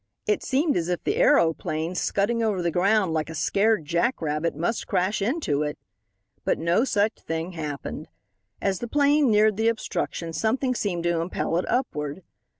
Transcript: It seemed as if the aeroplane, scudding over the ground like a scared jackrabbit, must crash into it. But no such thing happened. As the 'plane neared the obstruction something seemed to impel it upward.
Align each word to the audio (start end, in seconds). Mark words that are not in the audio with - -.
It 0.25 0.41
seemed 0.41 0.75
as 0.77 0.89
if 0.89 1.03
the 1.03 1.17
aeroplane, 1.17 1.93
scudding 1.93 2.41
over 2.41 2.63
the 2.63 2.71
ground 2.71 3.13
like 3.13 3.29
a 3.29 3.35
scared 3.35 3.85
jackrabbit, 3.85 4.55
must 4.55 4.87
crash 4.87 5.21
into 5.21 5.61
it. 5.61 5.77
But 6.43 6.57
no 6.57 6.85
such 6.85 7.19
thing 7.21 7.51
happened. 7.51 8.07
As 8.59 8.79
the 8.79 8.87
'plane 8.87 9.29
neared 9.29 9.57
the 9.57 9.67
obstruction 9.67 10.33
something 10.33 10.73
seemed 10.73 11.03
to 11.03 11.21
impel 11.21 11.55
it 11.57 11.65
upward. 11.69 12.23